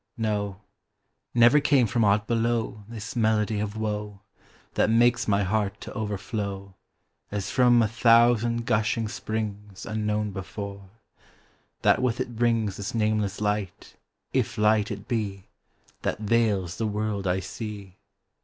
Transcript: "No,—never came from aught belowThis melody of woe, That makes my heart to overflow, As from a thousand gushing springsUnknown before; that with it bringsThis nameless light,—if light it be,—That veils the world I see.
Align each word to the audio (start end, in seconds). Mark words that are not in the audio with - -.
"No,—never 0.17 1.59
came 1.59 1.85
from 1.85 2.03
aught 2.03 2.27
belowThis 2.27 3.15
melody 3.15 3.59
of 3.59 3.77
woe, 3.77 4.21
That 4.73 4.89
makes 4.89 5.27
my 5.27 5.43
heart 5.43 5.79
to 5.81 5.93
overflow, 5.93 6.73
As 7.31 7.51
from 7.51 7.79
a 7.83 7.87
thousand 7.87 8.65
gushing 8.65 9.05
springsUnknown 9.05 10.33
before; 10.33 10.89
that 11.83 12.01
with 12.01 12.19
it 12.19 12.35
bringsThis 12.35 12.95
nameless 12.95 13.39
light,—if 13.41 14.57
light 14.57 14.89
it 14.89 15.07
be,—That 15.07 16.17
veils 16.19 16.77
the 16.79 16.87
world 16.87 17.27
I 17.27 17.39
see. 17.39 17.97